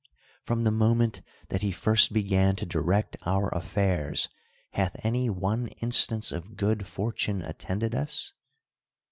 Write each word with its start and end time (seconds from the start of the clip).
From 0.45 0.63
the 0.63 0.71
moment 0.71 1.21
that 1.49 1.61
he 1.61 1.71
first 1.71 2.11
began 2.11 2.55
to 2.55 2.65
direct 2.65 3.17
our 3.23 3.51
aiTairs, 3.51 4.29
hath 4.71 4.95
any 5.05 5.29
one 5.29 5.67
instance 5.79 6.31
of 6.31 6.57
good 6.57 6.87
for 6.87 7.13
tune 7.13 7.43
attended 7.43 7.93
us? 7.93 8.33